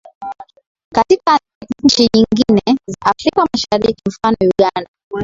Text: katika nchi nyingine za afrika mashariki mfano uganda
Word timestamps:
katika 0.93 1.39
nchi 1.83 2.01
nyingine 2.13 2.77
za 2.87 2.95
afrika 3.01 3.47
mashariki 3.53 4.01
mfano 4.07 4.37
uganda 4.41 4.89